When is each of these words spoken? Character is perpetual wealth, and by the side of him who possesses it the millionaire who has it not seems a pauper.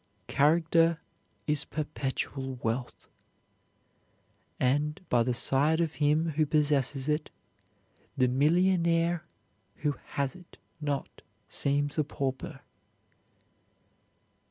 Character 0.25 0.97
is 1.45 1.63
perpetual 1.63 2.57
wealth, 2.63 3.07
and 4.59 4.99
by 5.09 5.21
the 5.21 5.35
side 5.35 5.79
of 5.79 5.93
him 6.01 6.29
who 6.31 6.47
possesses 6.47 7.07
it 7.07 7.29
the 8.17 8.27
millionaire 8.27 9.23
who 9.83 9.91
has 10.13 10.35
it 10.35 10.57
not 10.79 11.21
seems 11.47 11.99
a 11.99 12.03
pauper. 12.03 12.61